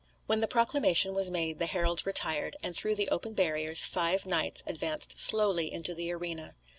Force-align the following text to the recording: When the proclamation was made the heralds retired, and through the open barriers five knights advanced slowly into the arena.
When 0.25 0.39
the 0.39 0.47
proclamation 0.47 1.13
was 1.13 1.29
made 1.29 1.59
the 1.59 1.67
heralds 1.67 2.07
retired, 2.07 2.55
and 2.63 2.75
through 2.75 2.95
the 2.95 3.09
open 3.09 3.33
barriers 3.33 3.85
five 3.85 4.25
knights 4.25 4.63
advanced 4.65 5.19
slowly 5.19 5.71
into 5.71 5.93
the 5.93 6.11
arena. 6.11 6.55